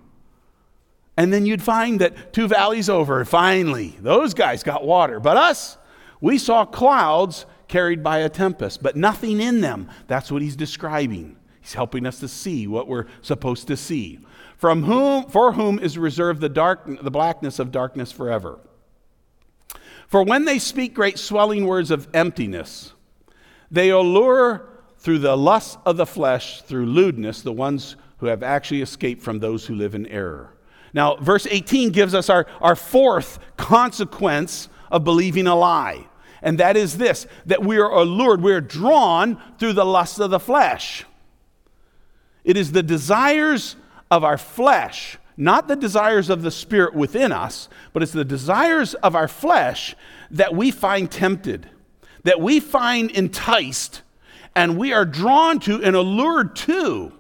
[1.17, 5.19] And then you'd find that two valleys over, finally, those guys got water.
[5.19, 5.79] But us,
[6.21, 9.89] we saw clouds carried by a tempest, but nothing in them.
[10.07, 11.37] That's what he's describing.
[11.61, 14.21] He's helping us to see what we're supposed to see.
[14.57, 18.59] from whom, for whom is reserved the, dark, the blackness of darkness forever.
[20.09, 22.93] For when they speak great swelling words of emptiness,
[23.71, 28.83] they allure through the lust of the flesh, through lewdness, the ones who have actually
[28.83, 30.56] escaped from those who live in error.
[30.97, 36.07] Now, verse 18 gives us our, our fourth consequence of believing a lie.
[36.41, 40.31] And that is this that we are allured, we are drawn through the lust of
[40.31, 41.05] the flesh.
[42.45, 43.77] It is the desires
[44.11, 48.95] of our flesh, not the desires of the spirit within us, but it's the desires
[48.95, 49.95] of our flesh
[50.31, 51.69] that we find tempted,
[52.23, 54.01] that we find enticed,
[54.55, 57.13] and we are drawn to and allured to,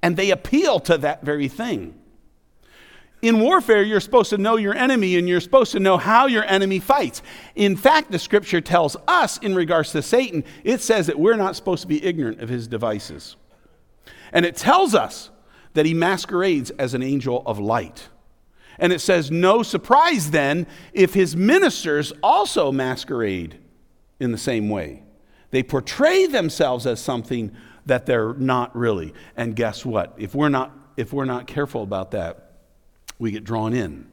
[0.00, 1.97] and they appeal to that very thing.
[3.20, 6.44] In warfare, you're supposed to know your enemy and you're supposed to know how your
[6.44, 7.20] enemy fights.
[7.56, 11.56] In fact, the scripture tells us in regards to Satan, it says that we're not
[11.56, 13.36] supposed to be ignorant of his devices.
[14.32, 15.30] And it tells us
[15.74, 18.08] that he masquerades as an angel of light.
[18.78, 23.58] And it says, no surprise then if his ministers also masquerade
[24.20, 25.02] in the same way.
[25.50, 27.50] They portray themselves as something
[27.86, 29.14] that they're not really.
[29.36, 30.14] And guess what?
[30.18, 32.47] If we're not, if we're not careful about that,
[33.18, 34.06] we get drawn in.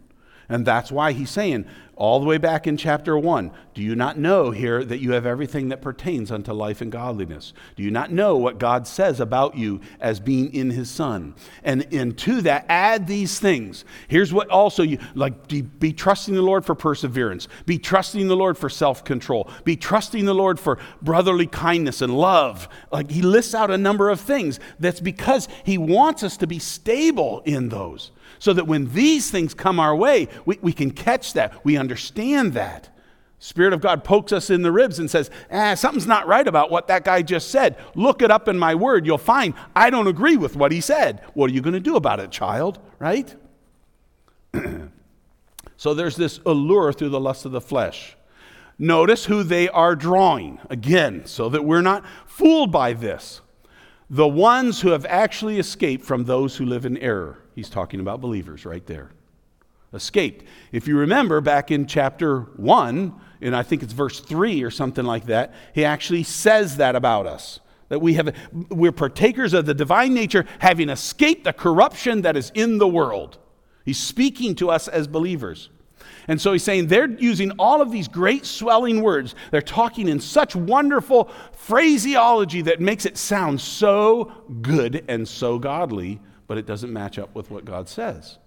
[0.48, 1.65] And that's why he's saying,
[1.98, 5.26] all the way back in chapter 1, do you not know here that you have
[5.26, 7.54] everything that pertains unto life and godliness?
[7.78, 11.36] Do you not know what God says about you as being in his Son?
[11.63, 13.86] And, and to that, add these things.
[14.10, 18.58] Here's what also you like be trusting the Lord for perseverance, be trusting the Lord
[18.58, 22.68] for self control, be trusting the Lord for brotherly kindness and love.
[22.91, 24.60] Like he lists out a number of things.
[24.80, 29.54] That's because he wants us to be stable in those so that when these things
[29.54, 31.63] come our way, we, we can catch that.
[31.63, 32.89] We understand that.
[33.39, 36.71] Spirit of God pokes us in the ribs and says, ah, something's not right about
[36.71, 37.78] what that guy just said.
[37.93, 39.06] Look it up in my word.
[39.06, 41.21] You'll find I don't agree with what he said.
[41.34, 42.80] What are you going to do about it, child?
[42.98, 43.36] Right?
[45.78, 48.15] so there's this allure through the lust of the flesh.
[48.78, 53.41] Notice who they are drawing, again, so that we're not fooled by this.
[54.10, 57.44] The ones who have actually escaped from those who live in error.
[57.56, 59.12] He's talking about believers right there.
[59.94, 60.44] Escaped.
[60.74, 65.06] If you remember back in chapter 1, and I think it's verse 3 or something
[65.06, 67.62] like that, he actually says that about us.
[67.88, 68.36] That we have,
[68.70, 73.38] we're partakers of the divine nature, having escaped the corruption that is in the world.
[73.86, 75.70] He's speaking to us as believers.
[76.28, 79.34] And so he's saying they're using all of these great swelling words.
[79.52, 86.20] They're talking in such wonderful phraseology that makes it sound so good and so godly
[86.47, 88.38] but it doesn't match up with what God says.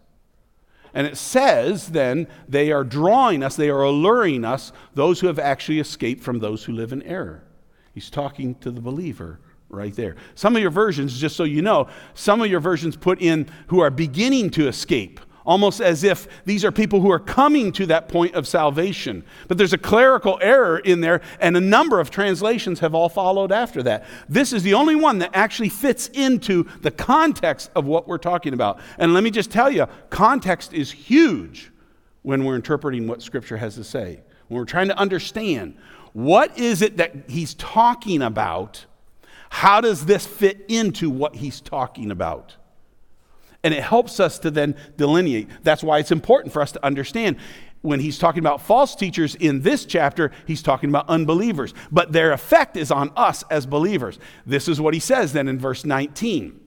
[0.94, 5.38] And it says then they are drawing us, they are alluring us, those who have
[5.38, 7.44] actually escaped from those who live in error.
[7.92, 10.16] He's talking to the believer right there.
[10.34, 13.80] Some of your versions, just so you know, some of your versions put in who
[13.80, 18.06] are beginning to escape almost as if these are people who are coming to that
[18.06, 19.24] point of salvation.
[19.48, 23.50] But there's a clerical error in there, and a number of translations have all followed
[23.50, 24.04] after that.
[24.28, 28.52] This is the only one that actually fits into the context of what we're talking
[28.52, 28.78] about.
[28.98, 31.72] And let me just tell you, context is huge
[32.20, 34.20] when we're interpreting what Scripture has to say.
[34.48, 35.78] When we're trying to understand
[36.12, 38.84] what is it that he's talking about,
[39.48, 42.57] how does this fit into what he's talking about?
[43.64, 45.48] And it helps us to then delineate.
[45.62, 47.36] That's why it's important for us to understand.
[47.82, 51.74] When he's talking about false teachers in this chapter, he's talking about unbelievers.
[51.90, 54.18] But their effect is on us as believers.
[54.46, 56.60] This is what he says then in verse 19.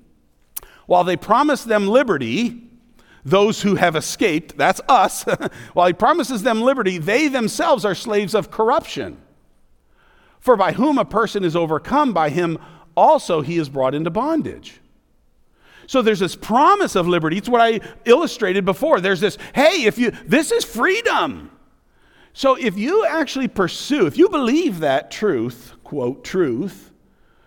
[0.86, 2.64] While they promise them liberty,
[3.24, 5.24] those who have escaped, that's us,
[5.74, 9.18] while he promises them liberty, they themselves are slaves of corruption.
[10.40, 12.58] For by whom a person is overcome, by him
[12.98, 14.82] also he is brought into bondage.
[15.92, 17.38] So there's this promise of liberty.
[17.38, 19.02] It's what I illustrated before.
[19.02, 21.52] There's this, hey, if you this is freedom.
[22.32, 26.94] So if you actually pursue, if you believe that truth, quote, truth,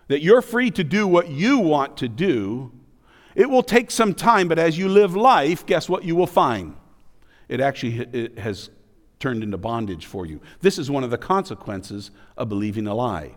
[0.08, 2.70] that you're free to do what you want to do,
[3.34, 6.76] it will take some time, but as you live life, guess what you will find?
[7.48, 8.68] It actually it has
[9.20, 10.42] turned into bondage for you.
[10.60, 13.36] This is one of the consequences of believing a lie.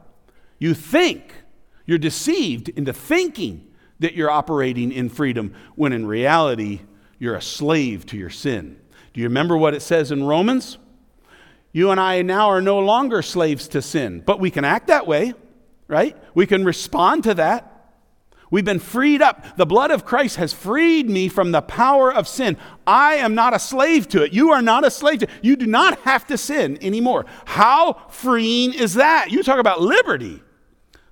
[0.59, 1.33] You think,
[1.85, 3.67] you're deceived into thinking
[3.99, 6.81] that you're operating in freedom when in reality
[7.19, 8.79] you're a slave to your sin.
[9.13, 10.77] Do you remember what it says in Romans?
[11.71, 15.07] You and I now are no longer slaves to sin, but we can act that
[15.07, 15.33] way,
[15.87, 16.15] right?
[16.33, 17.73] We can respond to that.
[18.49, 19.57] We've been freed up.
[19.57, 22.57] The blood of Christ has freed me from the power of sin.
[22.85, 24.31] I am not a slave to it.
[24.31, 25.31] You are not a slave to it.
[25.41, 27.25] You do not have to sin anymore.
[27.45, 29.31] How freeing is that?
[29.31, 30.41] You talk about liberty.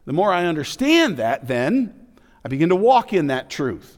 [0.06, 2.05] The more I understand that, then,
[2.46, 3.98] I begin to walk in that truth.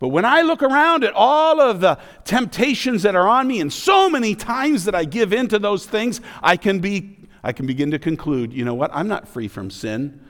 [0.00, 3.72] But when I look around at all of the temptations that are on me and
[3.72, 7.66] so many times that I give in to those things, I can, be, I can
[7.66, 8.90] begin to conclude, you know what?
[8.92, 10.20] I'm not free from sin.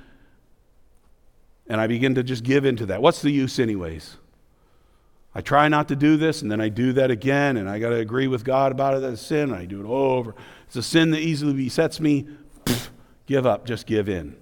[1.67, 3.01] And I begin to just give into that.
[3.01, 4.19] What's the use, anyways?
[5.35, 7.89] I try not to do this, and then I do that again, and I got
[7.89, 9.01] to agree with God about it.
[9.01, 10.35] That's sin, and I do it over.
[10.67, 12.29] It's a sin that easily besets me.
[12.67, 12.91] Pfft,
[13.25, 14.37] give up, just give in.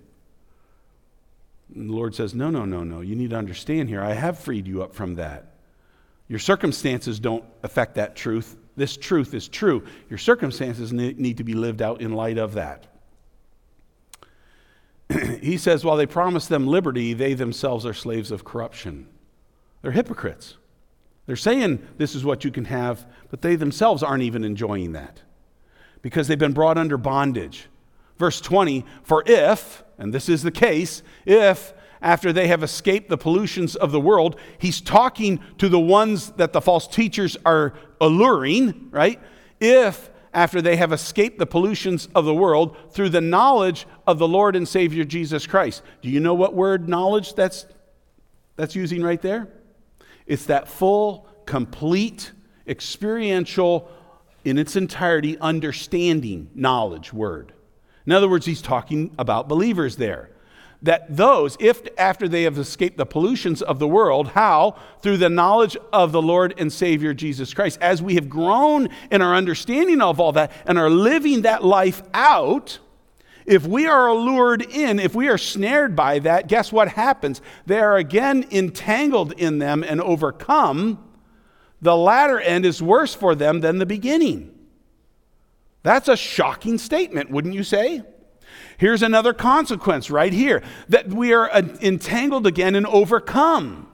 [1.74, 3.00] And the Lord says, No, no, no, no.
[3.00, 4.02] You need to understand here.
[4.02, 5.54] I have freed you up from that.
[6.28, 8.56] Your circumstances don't affect that truth.
[8.76, 9.84] This truth is true.
[10.08, 12.86] Your circumstances need to be lived out in light of that.
[15.40, 19.08] he says, While they promise them liberty, they themselves are slaves of corruption.
[19.82, 20.56] They're hypocrites.
[21.26, 25.22] They're saying this is what you can have, but they themselves aren't even enjoying that
[26.02, 27.66] because they've been brought under bondage.
[28.20, 33.16] Verse 20, for if, and this is the case, if after they have escaped the
[33.16, 38.88] pollutions of the world, he's talking to the ones that the false teachers are alluring,
[38.90, 39.18] right?
[39.58, 44.28] If after they have escaped the pollutions of the world through the knowledge of the
[44.28, 45.82] Lord and Savior Jesus Christ.
[46.02, 47.64] Do you know what word knowledge that's
[48.56, 49.48] that's using right there?
[50.26, 52.32] It's that full, complete,
[52.66, 53.90] experiential
[54.44, 57.54] in its entirety understanding knowledge word.
[58.10, 60.30] In other words, he's talking about believers there.
[60.82, 64.74] That those, if after they have escaped the pollutions of the world, how?
[65.00, 67.78] Through the knowledge of the Lord and Savior Jesus Christ.
[67.80, 72.02] As we have grown in our understanding of all that and are living that life
[72.12, 72.80] out,
[73.46, 77.40] if we are allured in, if we are snared by that, guess what happens?
[77.66, 80.98] They are again entangled in them and overcome.
[81.80, 84.52] The latter end is worse for them than the beginning.
[85.82, 88.02] That's a shocking statement, wouldn't you say?
[88.78, 93.88] Here's another consequence right here that we are uh, entangled again and overcome.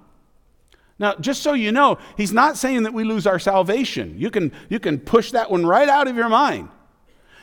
[0.99, 4.15] Now, just so you know, he's not saying that we lose our salvation.
[4.19, 6.71] You can, you can push that one right out of your mind.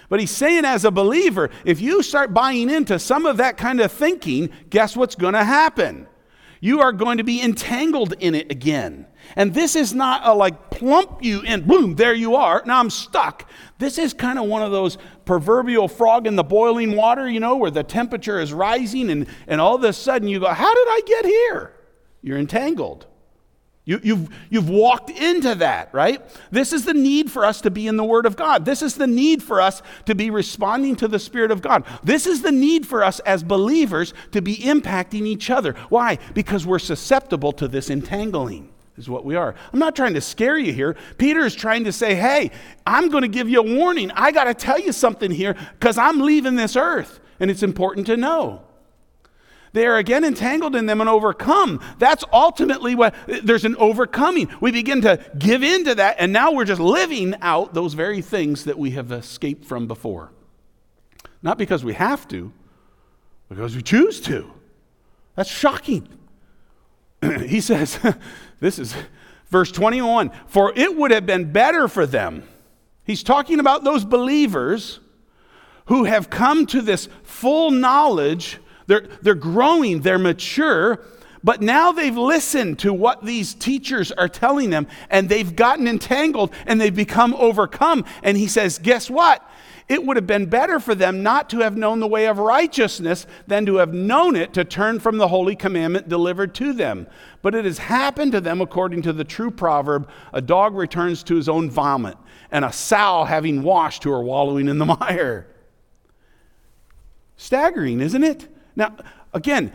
[0.10, 3.80] But he's saying, as a believer, if you start buying into some of that kind
[3.80, 6.08] of thinking, guess what's going to happen?
[6.60, 9.06] You are going to be entangled in it again.
[9.36, 12.64] And this is not a like plump you in, boom, there you are.
[12.66, 13.50] Now I'm stuck.
[13.80, 17.56] This is kind of one of those proverbial frog in the boiling water, you know,
[17.58, 20.88] where the temperature is rising and, and all of a sudden you go, How did
[20.88, 21.74] I get here?
[22.22, 23.08] You're entangled.
[23.86, 26.22] You, you've, you've walked into that, right?
[26.52, 28.64] This is the need for us to be in the Word of God.
[28.64, 31.84] This is the need for us to be responding to the Spirit of God.
[32.02, 35.74] This is the need for us as believers to be impacting each other.
[35.90, 36.18] Why?
[36.34, 39.56] Because we're susceptible to this entangling, is what we are.
[39.72, 40.96] I'm not trying to scare you here.
[41.18, 42.52] Peter is trying to say, hey,
[42.86, 44.12] I'm going to give you a warning.
[44.12, 48.08] I got to tell you something here because I'm leaving this earth, and it's important
[48.08, 48.64] to know
[49.74, 51.82] they are again entangled in them and overcome.
[51.98, 54.50] That's ultimately what there's an overcoming.
[54.62, 58.22] We begin to give in to that, and now we're just living out those very
[58.22, 60.32] things that we have escaped from before.
[61.42, 62.54] Not because we have to,
[63.50, 64.52] because we choose to.
[65.36, 66.08] That's shocking.
[67.48, 68.00] he says,
[68.60, 68.96] this is
[69.50, 72.44] verse 21 For it would have been better for them.
[73.06, 75.00] He's talking about those believers
[75.88, 81.00] who have come to this full knowledge they're, they're growing, they're mature,
[81.44, 86.54] but now they've listened to what these teachers are telling them and they've gotten entangled
[86.66, 88.06] and they've become overcome.
[88.24, 89.48] And he says, Guess what?
[89.88, 93.28] It would have been better for them not to have known the way of righteousness
[93.48, 97.08] than to have known it to turn from the holy commandment delivered to them.
[97.42, 101.36] But it has happened to them according to the true proverb a dog returns to
[101.36, 102.18] his own vomit,
[102.52, 105.48] and a sow having washed who are wallowing in the mire.
[107.36, 108.48] Staggering, isn't it?
[108.76, 108.96] Now,
[109.34, 109.74] again,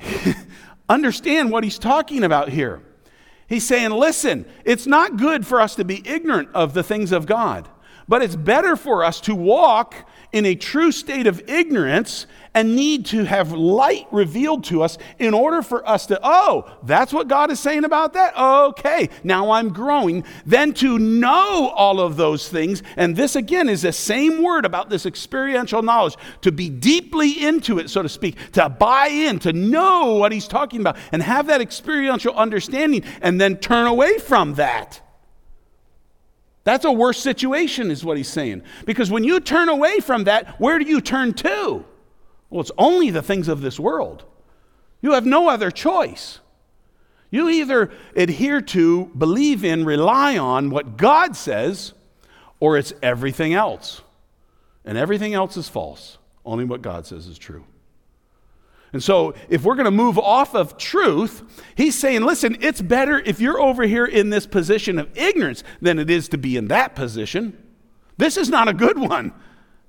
[0.88, 2.82] understand what he's talking about here.
[3.48, 7.26] He's saying, listen, it's not good for us to be ignorant of the things of
[7.26, 7.68] God,
[8.10, 9.94] but it's better for us to walk
[10.32, 15.32] in a true state of ignorance and need to have light revealed to us in
[15.32, 18.36] order for us to, oh, that's what God is saying about that?
[18.36, 20.24] Okay, now I'm growing.
[20.44, 24.90] Then to know all of those things, and this again is the same word about
[24.90, 29.52] this experiential knowledge, to be deeply into it, so to speak, to buy in, to
[29.52, 34.54] know what he's talking about, and have that experiential understanding, and then turn away from
[34.54, 35.00] that.
[36.64, 38.62] That's a worse situation, is what he's saying.
[38.84, 41.84] Because when you turn away from that, where do you turn to?
[42.50, 44.24] Well, it's only the things of this world.
[45.00, 46.40] You have no other choice.
[47.30, 51.94] You either adhere to, believe in, rely on what God says,
[52.58, 54.02] or it's everything else.
[54.84, 56.18] And everything else is false.
[56.44, 57.64] Only what God says is true.
[58.92, 63.20] And so, if we're going to move off of truth, he's saying, listen, it's better
[63.20, 66.68] if you're over here in this position of ignorance than it is to be in
[66.68, 67.56] that position.
[68.16, 69.32] This is not a good one.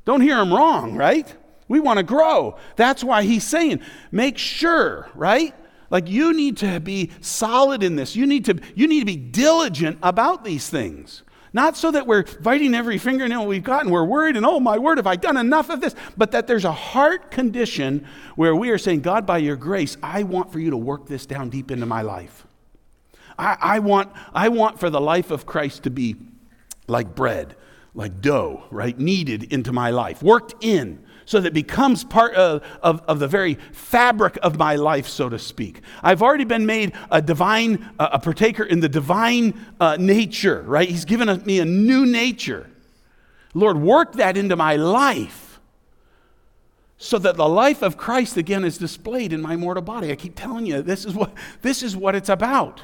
[0.05, 1.35] Don't hear him wrong, right?
[1.67, 2.57] We want to grow.
[2.75, 3.81] That's why he's saying,
[4.11, 5.55] make sure, right?
[5.89, 8.15] Like you need to be solid in this.
[8.15, 11.23] You need to, you need to be diligent about these things.
[11.53, 14.77] Not so that we're biting every fingernail we've got and we're worried and, oh my
[14.77, 15.95] word, have I done enough of this?
[16.15, 20.23] But that there's a heart condition where we are saying, God, by your grace, I
[20.23, 22.47] want for you to work this down deep into my life.
[23.37, 26.15] I, I want, I want for the life of Christ to be
[26.87, 27.55] like bread,
[27.93, 28.97] like dough, right?
[28.97, 33.27] Kneaded into my life, worked in so that it becomes part of, of, of, the
[33.27, 35.79] very fabric of my life, so to speak.
[36.03, 40.89] I've already been made a divine, a partaker in the divine uh, nature, right?
[40.89, 42.69] He's given me a new nature.
[43.53, 45.61] Lord, work that into my life
[46.97, 50.11] so that the life of Christ again is displayed in my mortal body.
[50.11, 52.81] I keep telling you, this is what, this is what it's about.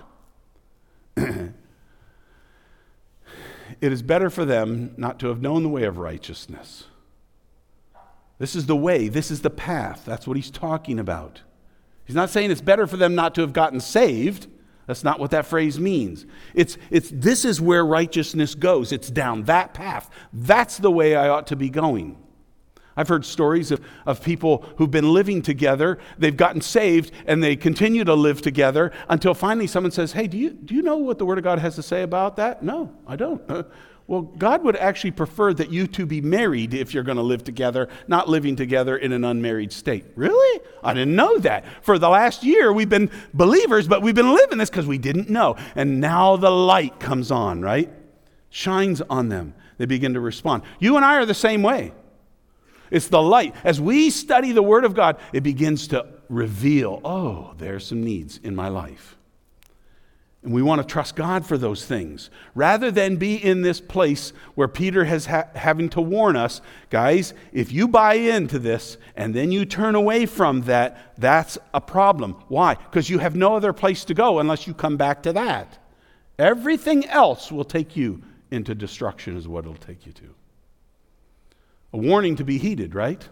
[1.17, 1.51] it
[3.81, 6.85] is better for them not to have known the way of righteousness
[8.39, 10.03] this is the way, this is the path.
[10.05, 11.41] That's what he's talking about.
[12.05, 14.47] He's not saying it's better for them not to have gotten saved.
[14.85, 16.25] That's not what that phrase means.
[16.53, 18.93] It's, it's this is where righteousness goes.
[18.93, 20.09] It's down that path.
[20.31, 22.17] That's the way I ought to be going.
[22.95, 27.55] I've heard stories of, of people who've been living together, they've gotten saved, and they
[27.55, 31.19] continue to live together until finally someone says, Hey, do you, do you know what
[31.19, 32.63] the Word of God has to say about that?
[32.63, 33.41] No, I don't.
[34.07, 37.43] Well, God would actually prefer that you two be married if you're going to live
[37.43, 40.05] together, not living together in an unmarried state.
[40.15, 40.61] Really?
[40.81, 41.65] I didn't know that.
[41.83, 45.29] For the last year, we've been believers, but we've been living this because we didn't
[45.29, 45.57] know.
[45.75, 47.91] And now the light comes on, right?
[48.49, 49.53] Shines on them.
[49.77, 50.63] They begin to respond.
[50.79, 51.91] You and I are the same way.
[52.89, 53.55] It's the light.
[53.65, 58.39] As we study the Word of God, it begins to reveal oh, there's some needs
[58.41, 59.16] in my life.
[60.43, 64.31] And we want to trust God for those things rather than be in this place
[64.55, 69.33] where Peter has ha- having to warn us, guys, if you buy into this and
[69.33, 72.33] then you turn away from that, that's a problem.
[72.47, 72.75] Why?
[72.75, 75.79] Because you have no other place to go unless you come back to that.
[76.39, 78.21] Everything else will take you
[78.51, 80.35] into destruction is what it'll take you to.
[81.93, 83.27] A warning to be heeded, right?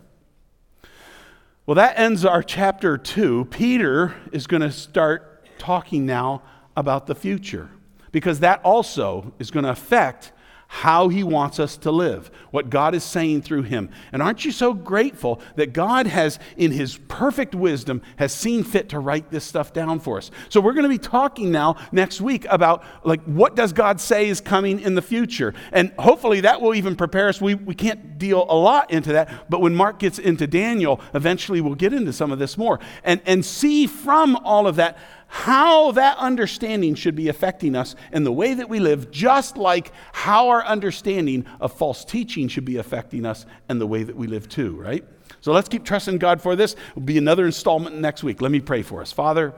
[1.65, 3.45] Well, that ends our chapter 2.
[3.45, 6.43] Peter is going to start talking now
[6.75, 7.69] about the future
[8.11, 10.31] because that also is going to affect
[10.67, 13.89] how he wants us to live, what God is saying through him.
[14.11, 18.89] And aren't you so grateful that God has, in his perfect wisdom, has seen fit
[18.89, 20.31] to write this stuff down for us?
[20.49, 24.27] So we're going to be talking now next week about like what does God say
[24.27, 25.53] is coming in the future?
[25.71, 27.39] And hopefully that will even prepare us.
[27.39, 31.61] We, we can't deal a lot into that, but when Mark gets into Daniel, eventually
[31.61, 34.97] we'll get into some of this more and, and see from all of that
[35.35, 39.91] how that understanding should be affecting us and the way that we live, just like
[40.13, 44.27] how our understanding of false teaching should be affecting us and the way that we
[44.27, 45.03] live too, right?
[45.41, 46.77] So let's keep trusting God for this.
[46.91, 48.41] It'll be another installment next week.
[48.41, 49.11] Let me pray for us.
[49.11, 49.53] Father,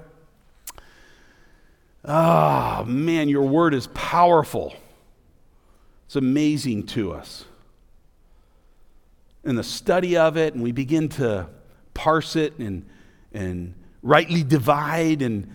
[2.03, 4.75] ah, oh, man, your word is powerful.
[6.07, 7.45] It's amazing to us.
[9.43, 11.47] In the study of it, and we begin to
[11.93, 12.83] parse it and,
[13.31, 15.47] and rightly divide and,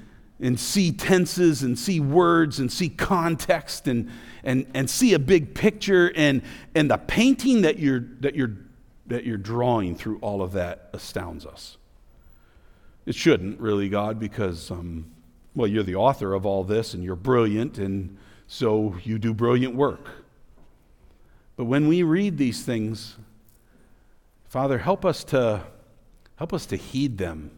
[0.42, 4.10] and see tenses and see words and see context and,
[4.42, 6.42] and, and see a big picture and,
[6.74, 8.56] and the painting that you're, that, you're,
[9.06, 11.78] that you're drawing through all of that astounds us.
[13.06, 15.12] It shouldn't really, God, because, um,
[15.54, 18.18] well, you're the author of all this and you're brilliant and
[18.48, 20.08] so you do brilliant work.
[21.56, 23.16] But when we read these things,
[24.48, 25.62] Father, help us to,
[26.36, 27.52] help us to heed them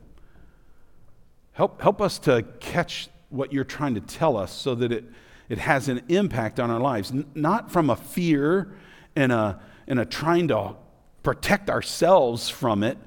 [1.55, 5.05] Help, help us to catch what you're trying to tell us so that it,
[5.49, 8.73] it has an impact on our lives, N- not from a fear
[9.15, 10.75] and a, and a trying to
[11.23, 12.99] protect ourselves from it,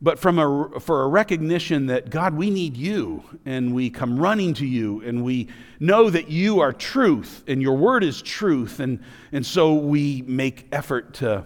[0.00, 4.54] but from a, for a recognition that, God, we need you, and we come running
[4.54, 5.48] to you, and we
[5.78, 8.98] know that you are truth, and your word is truth, and,
[9.30, 11.44] and so we make effort to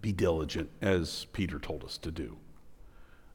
[0.00, 2.38] be diligent, as Peter told us to do.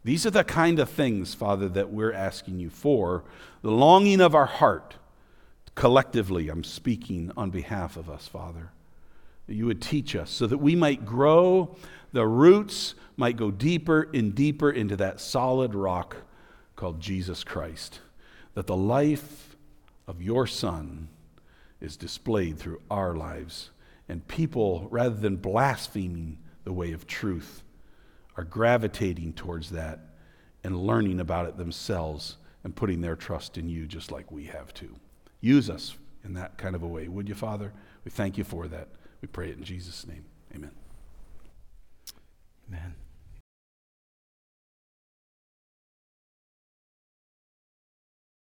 [0.04, 3.24] These are the kind of things, Father, that we're asking you for.
[3.62, 4.95] The longing of our heart,
[5.76, 8.72] collectively, I'm speaking on behalf of us, Father,
[9.47, 11.76] that you would teach us so that we might grow,
[12.12, 16.18] the roots might go deeper and deeper into that solid rock
[16.76, 18.01] called Jesus Christ,
[18.56, 19.56] that the life
[20.06, 21.08] of your Son
[21.80, 23.70] is displayed through our lives,
[24.10, 27.62] and people, rather than blaspheming the way of truth,
[28.38, 29.99] are gravitating towards that
[30.63, 34.73] and learning about it themselves and putting their trust in you just like we have
[34.75, 34.95] to.
[35.41, 37.73] Use us in that kind of a way, would you, Father?
[38.05, 38.88] We thank you for that.
[39.21, 40.25] We pray it in Jesus' name.
[40.55, 40.71] Amen.
[42.69, 42.95] Amen.